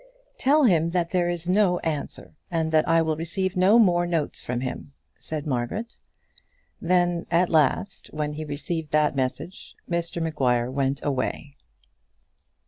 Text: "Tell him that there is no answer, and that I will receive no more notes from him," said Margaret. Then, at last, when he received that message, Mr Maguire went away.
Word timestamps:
"Tell 0.39 0.63
him 0.63 0.89
that 0.97 1.11
there 1.11 1.29
is 1.29 1.47
no 1.47 1.77
answer, 1.81 2.33
and 2.49 2.71
that 2.71 2.87
I 2.87 3.03
will 3.03 3.15
receive 3.15 3.55
no 3.55 3.77
more 3.77 4.07
notes 4.07 4.41
from 4.41 4.61
him," 4.61 4.93
said 5.19 5.45
Margaret. 5.45 5.93
Then, 6.81 7.27
at 7.29 7.49
last, 7.51 8.07
when 8.11 8.33
he 8.33 8.43
received 8.43 8.89
that 8.93 9.15
message, 9.15 9.75
Mr 9.87 10.19
Maguire 10.19 10.71
went 10.71 11.05
away. 11.05 11.55